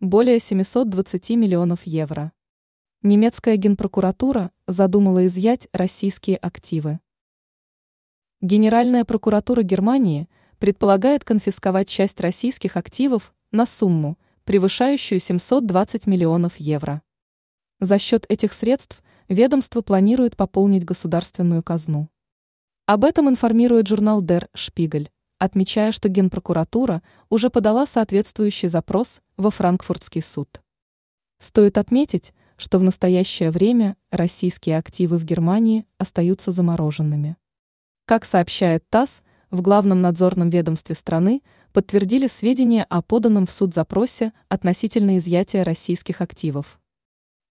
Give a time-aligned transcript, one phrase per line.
[0.00, 2.30] более 720 миллионов евро.
[3.02, 7.00] Немецкая генпрокуратура задумала изъять российские активы.
[8.40, 10.28] Генеральная прокуратура Германии
[10.60, 17.02] предполагает конфисковать часть российских активов на сумму, превышающую 720 миллионов евро.
[17.80, 22.08] За счет этих средств ведомство планирует пополнить государственную казну.
[22.86, 25.08] Об этом информирует журнал Der Spiegel,
[25.38, 30.60] отмечая, что Генпрокуратура уже подала соответствующий запрос во Франкфуртский суд.
[31.38, 37.36] Стоит отметить, что в настоящее время российские активы в Германии остаются замороженными.
[38.04, 41.42] Как сообщает ТАСС, в главном надзорном ведомстве страны
[41.72, 46.78] подтвердили сведения о поданном в суд запросе относительно изъятия российских активов.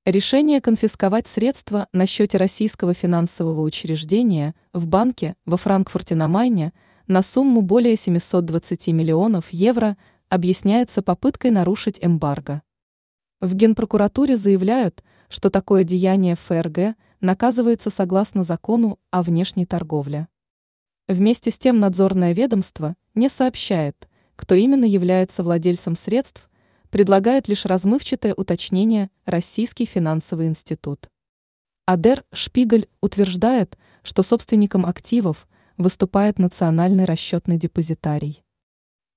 [0.05, 6.72] Решение конфисковать средства на счете российского финансового учреждения в банке во Франкфурте на Майне
[7.08, 9.98] на сумму более 720 миллионов евро
[10.30, 12.62] объясняется попыткой нарушить эмбарго.
[13.40, 20.27] В Генпрокуратуре заявляют, что такое деяние ФРГ наказывается согласно закону о внешней торговле.
[21.08, 26.49] Вместе с тем надзорное ведомство не сообщает, кто именно является владельцем средств,
[26.90, 31.10] предлагает лишь размывчатое уточнение Российский финансовый институт.
[31.86, 35.48] Адер Шпигель утверждает, что собственником активов
[35.78, 38.44] выступает Национальный расчетный депозитарий.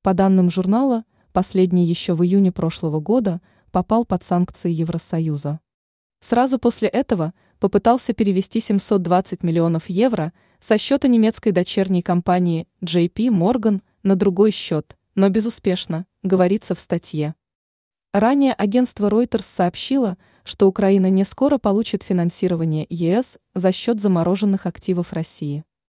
[0.03, 5.61] По данным журнала, последний еще в июне прошлого года попал под санкции Евросоюза.
[6.21, 13.81] Сразу после этого попытался перевести 720 миллионов евро со счета немецкой дочерней компании JP Morgan
[14.03, 17.35] на другой счет, но безуспешно, говорится в статье.
[18.13, 25.13] Ранее агентство Reuters сообщило, что Украина не скоро получит финансирование ЕС за счет замороженных активов
[25.13, 25.65] России.